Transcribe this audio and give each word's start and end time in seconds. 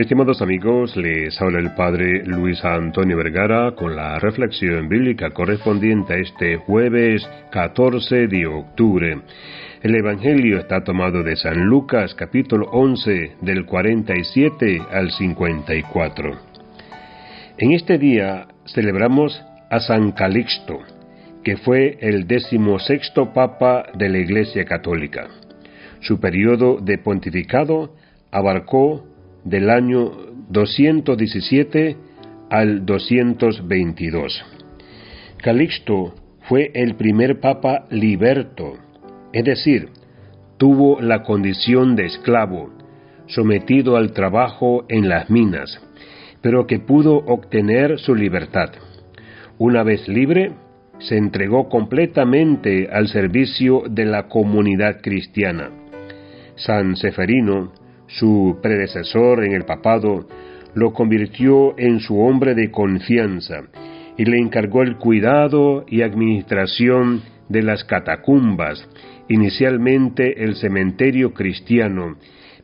Estimados 0.00 0.40
amigos, 0.40 0.96
les 0.96 1.38
habla 1.42 1.58
el 1.58 1.74
Padre 1.74 2.24
Luis 2.24 2.64
Antonio 2.64 3.18
Vergara 3.18 3.72
con 3.72 3.94
la 3.94 4.18
reflexión 4.18 4.88
bíblica 4.88 5.28
correspondiente 5.28 6.14
a 6.14 6.16
este 6.16 6.56
jueves 6.56 7.28
14 7.50 8.26
de 8.26 8.46
octubre. 8.46 9.20
El 9.82 9.94
Evangelio 9.94 10.58
está 10.58 10.82
tomado 10.82 11.22
de 11.22 11.36
San 11.36 11.66
Lucas 11.66 12.14
capítulo 12.14 12.70
11 12.70 13.32
del 13.42 13.66
47 13.66 14.80
al 14.90 15.10
54. 15.10 16.30
En 17.58 17.72
este 17.72 17.98
día 17.98 18.46
celebramos 18.64 19.44
a 19.68 19.80
San 19.80 20.12
Calixto, 20.12 20.78
que 21.44 21.58
fue 21.58 21.98
el 22.00 22.26
decimosexto 22.26 23.34
papa 23.34 23.84
de 23.92 24.08
la 24.08 24.16
Iglesia 24.16 24.64
Católica. 24.64 25.28
Su 26.00 26.18
periodo 26.18 26.78
de 26.80 26.96
pontificado 26.96 27.94
abarcó 28.30 29.04
del 29.44 29.70
año 29.70 30.10
217 30.48 31.96
al 32.50 32.84
222. 32.84 34.44
Calixto 35.38 36.14
fue 36.48 36.70
el 36.74 36.96
primer 36.96 37.40
papa 37.40 37.86
liberto, 37.90 38.74
es 39.32 39.44
decir, 39.44 39.88
tuvo 40.56 41.00
la 41.00 41.22
condición 41.22 41.96
de 41.96 42.06
esclavo, 42.06 42.70
sometido 43.26 43.96
al 43.96 44.12
trabajo 44.12 44.84
en 44.88 45.08
las 45.08 45.30
minas, 45.30 45.80
pero 46.42 46.66
que 46.66 46.78
pudo 46.78 47.16
obtener 47.16 47.98
su 47.98 48.14
libertad. 48.14 48.70
Una 49.58 49.82
vez 49.82 50.08
libre, 50.08 50.52
se 50.98 51.16
entregó 51.16 51.68
completamente 51.68 52.88
al 52.92 53.08
servicio 53.08 53.84
de 53.88 54.04
la 54.04 54.28
comunidad 54.28 55.00
cristiana 55.00 55.70
San 56.60 56.96
Seferino, 56.96 57.72
su 58.18 58.58
predecesor 58.62 59.44
en 59.44 59.52
el 59.52 59.64
papado, 59.64 60.26
lo 60.74 60.92
convirtió 60.92 61.78
en 61.78 62.00
su 62.00 62.20
hombre 62.20 62.54
de 62.54 62.70
confianza 62.70 63.62
y 64.16 64.24
le 64.24 64.38
encargó 64.38 64.82
el 64.82 64.96
cuidado 64.96 65.84
y 65.88 66.02
administración 66.02 67.22
de 67.48 67.62
las 67.62 67.84
catacumbas, 67.84 68.86
inicialmente 69.28 70.44
el 70.44 70.56
cementerio 70.56 71.32
cristiano, 71.32 72.16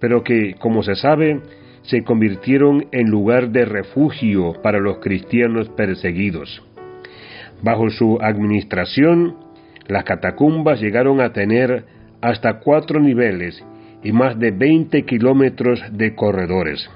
pero 0.00 0.22
que, 0.22 0.54
como 0.58 0.82
se 0.82 0.94
sabe, 0.96 1.40
se 1.82 2.02
convirtieron 2.02 2.86
en 2.92 3.10
lugar 3.10 3.50
de 3.50 3.64
refugio 3.64 4.54
para 4.62 4.78
los 4.78 4.98
cristianos 4.98 5.68
perseguidos. 5.70 6.62
Bajo 7.62 7.90
su 7.90 8.18
administración, 8.20 9.36
las 9.86 10.04
catacumbas 10.04 10.80
llegaron 10.80 11.20
a 11.20 11.32
tener 11.32 11.84
hasta 12.20 12.60
cuatro 12.60 13.00
niveles 13.00 13.62
y 14.02 14.12
más 14.12 14.38
de 14.38 14.50
20 14.50 15.04
kilómetros 15.04 15.80
de 15.92 16.14
corredores. 16.14 16.88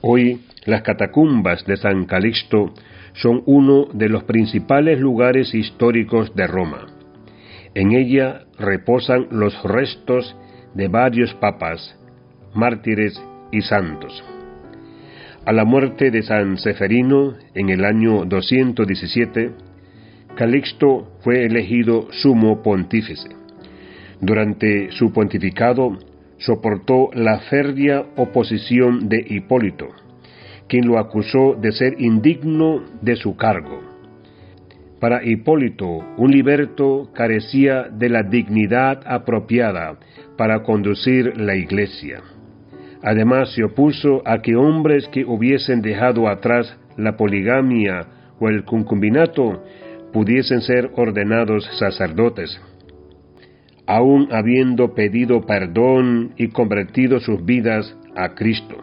Hoy 0.00 0.40
las 0.66 0.82
catacumbas 0.82 1.64
de 1.66 1.76
San 1.76 2.04
Calixto 2.04 2.72
son 3.14 3.42
uno 3.46 3.86
de 3.92 4.08
los 4.08 4.24
principales 4.24 4.98
lugares 4.98 5.54
históricos 5.54 6.34
de 6.34 6.46
Roma. 6.46 6.86
En 7.74 7.92
ella 7.92 8.42
reposan 8.58 9.28
los 9.30 9.62
restos 9.62 10.36
de 10.74 10.88
varios 10.88 11.34
papas, 11.34 11.96
mártires 12.54 13.20
y 13.52 13.60
santos. 13.62 14.24
A 15.46 15.52
la 15.52 15.64
muerte 15.64 16.10
de 16.10 16.22
San 16.22 16.56
Seferino 16.56 17.34
en 17.54 17.68
el 17.68 17.84
año 17.84 18.24
217, 18.24 19.52
Calixto 20.36 21.18
fue 21.20 21.44
elegido 21.44 22.08
sumo 22.10 22.62
pontífice. 22.62 23.43
Durante 24.20 24.90
su 24.92 25.12
pontificado 25.12 25.98
soportó 26.38 27.10
la 27.14 27.38
férrea 27.40 28.04
oposición 28.16 29.08
de 29.08 29.24
Hipólito, 29.28 29.88
quien 30.68 30.86
lo 30.86 30.98
acusó 30.98 31.54
de 31.54 31.72
ser 31.72 32.00
indigno 32.00 32.82
de 33.00 33.16
su 33.16 33.36
cargo. 33.36 33.80
Para 35.00 35.24
Hipólito, 35.24 36.04
un 36.16 36.30
liberto 36.30 37.10
carecía 37.14 37.84
de 37.90 38.08
la 38.08 38.22
dignidad 38.22 39.02
apropiada 39.06 39.98
para 40.36 40.62
conducir 40.62 41.38
la 41.38 41.56
iglesia. 41.56 42.22
Además, 43.02 43.52
se 43.52 43.64
opuso 43.64 44.22
a 44.24 44.40
que 44.40 44.56
hombres 44.56 45.06
que 45.08 45.24
hubiesen 45.24 45.82
dejado 45.82 46.26
atrás 46.26 46.74
la 46.96 47.16
poligamia 47.16 48.06
o 48.40 48.48
el 48.48 48.64
concubinato 48.64 49.62
pudiesen 50.12 50.62
ser 50.62 50.90
ordenados 50.96 51.68
sacerdotes 51.78 52.58
aun 53.86 54.28
habiendo 54.32 54.94
pedido 54.94 55.46
perdón 55.46 56.32
y 56.36 56.48
convertido 56.48 57.20
sus 57.20 57.44
vidas 57.44 57.96
a 58.16 58.34
Cristo. 58.34 58.76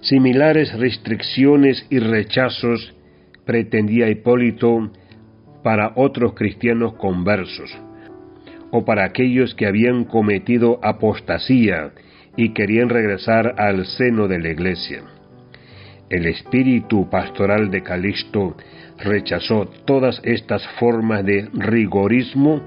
Similares 0.00 0.72
restricciones 0.78 1.86
y 1.90 1.98
rechazos 1.98 2.94
pretendía 3.44 4.08
Hipólito 4.08 4.90
para 5.62 5.92
otros 5.96 6.34
cristianos 6.34 6.94
conversos, 6.94 7.74
o 8.70 8.84
para 8.84 9.04
aquellos 9.04 9.54
que 9.54 9.66
habían 9.66 10.04
cometido 10.04 10.78
apostasía 10.82 11.92
y 12.36 12.50
querían 12.50 12.88
regresar 12.90 13.54
al 13.58 13.86
seno 13.86 14.28
de 14.28 14.38
la 14.40 14.50
iglesia. 14.50 15.02
El 16.10 16.26
espíritu 16.26 17.08
pastoral 17.08 17.70
de 17.70 17.82
Calixto 17.82 18.56
rechazó 18.98 19.66
todas 19.86 20.20
estas 20.22 20.66
formas 20.78 21.24
de 21.24 21.48
rigorismo 21.54 22.62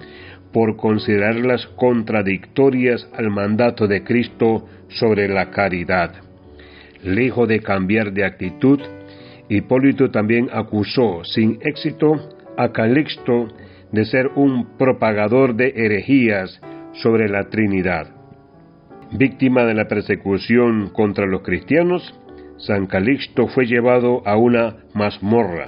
por 0.52 0.78
considerarlas 0.78 1.68
contradictorias 1.76 3.08
al 3.14 3.30
mandato 3.30 3.88
de 3.88 4.04
Cristo 4.04 4.68
sobre 4.90 5.28
la 5.28 5.52
caridad. 5.52 6.14
Lejos 7.04 7.48
de 7.48 7.60
cambiar 7.60 8.14
de 8.14 8.26
actitud, 8.26 8.80
Hipólito 9.50 10.12
también 10.12 10.50
acusó 10.52 11.24
sin 11.24 11.60
éxito 11.62 12.30
a 12.58 12.72
Calixto 12.72 13.48
de 13.92 14.06
ser 14.06 14.32
un 14.36 14.78
propagador 14.78 15.56
de 15.56 15.74
herejías 15.76 16.60
sobre 16.94 17.30
la 17.30 17.50
Trinidad. 17.50 18.08
Víctima 19.12 19.64
de 19.64 19.74
la 19.74 19.88
persecución 19.88 20.90
contra 20.90 21.26
los 21.26 21.44
cristianos, 21.44 22.14
San 22.58 22.88
Calixto 22.88 23.48
fue 23.48 23.68
llevado 23.68 24.22
a 24.26 24.36
una 24.36 24.78
mazmorra, 24.94 25.68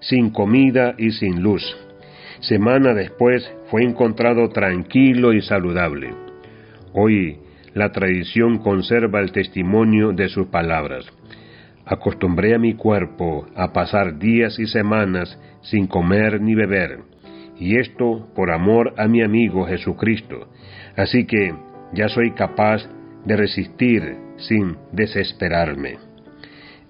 sin 0.00 0.30
comida 0.30 0.94
y 0.96 1.10
sin 1.10 1.42
luz 1.42 1.89
Semana 2.40 2.94
después 2.94 3.46
fue 3.70 3.84
encontrado 3.84 4.48
tranquilo 4.48 5.34
y 5.34 5.42
saludable. 5.42 6.14
Hoy 6.94 7.38
la 7.74 7.92
tradición 7.92 8.58
conserva 8.58 9.20
el 9.20 9.30
testimonio 9.30 10.12
de 10.12 10.28
sus 10.30 10.46
palabras. 10.46 11.04
Acostumbré 11.84 12.54
a 12.54 12.58
mi 12.58 12.74
cuerpo 12.74 13.46
a 13.54 13.72
pasar 13.74 14.18
días 14.18 14.58
y 14.58 14.66
semanas 14.66 15.38
sin 15.60 15.86
comer 15.86 16.40
ni 16.40 16.54
beber, 16.54 17.00
y 17.58 17.76
esto 17.76 18.28
por 18.34 18.50
amor 18.50 18.94
a 18.96 19.06
mi 19.06 19.22
amigo 19.22 19.66
Jesucristo. 19.66 20.48
Así 20.96 21.26
que 21.26 21.54
ya 21.92 22.08
soy 22.08 22.32
capaz 22.32 22.88
de 23.26 23.36
resistir 23.36 24.16
sin 24.38 24.76
desesperarme. 24.92 25.98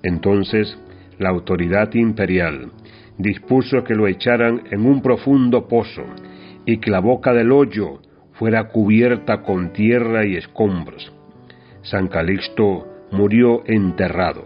Entonces 0.04 0.78
la 1.18 1.30
autoridad 1.30 1.92
imperial 1.94 2.70
dispuso 3.20 3.84
que 3.84 3.94
lo 3.94 4.06
echaran 4.06 4.62
en 4.70 4.86
un 4.86 5.02
profundo 5.02 5.68
pozo 5.68 6.04
y 6.64 6.78
que 6.78 6.90
la 6.90 7.00
boca 7.00 7.32
del 7.32 7.52
hoyo 7.52 8.00
fuera 8.32 8.68
cubierta 8.68 9.42
con 9.42 9.72
tierra 9.72 10.24
y 10.24 10.36
escombros. 10.36 11.12
San 11.82 12.08
Calixto 12.08 12.86
murió 13.12 13.62
enterrado. 13.66 14.44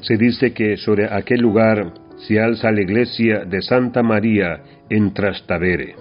Se 0.00 0.16
dice 0.16 0.52
que 0.52 0.76
sobre 0.76 1.06
aquel 1.06 1.40
lugar 1.40 1.92
se 2.16 2.40
alza 2.40 2.70
la 2.70 2.82
iglesia 2.82 3.44
de 3.44 3.62
Santa 3.62 4.02
María 4.02 4.62
en 4.88 5.12
Trastevere. 5.12 5.96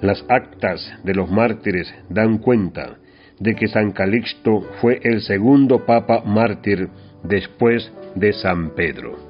Las 0.00 0.24
actas 0.28 0.92
de 1.04 1.14
los 1.14 1.30
mártires 1.30 1.92
dan 2.08 2.38
cuenta 2.38 2.96
de 3.38 3.54
que 3.54 3.68
San 3.68 3.92
Calixto 3.92 4.62
fue 4.80 5.00
el 5.02 5.20
segundo 5.20 5.84
papa 5.84 6.22
mártir 6.24 6.88
después 7.24 7.92
de 8.14 8.32
San 8.32 8.70
Pedro. 8.74 9.29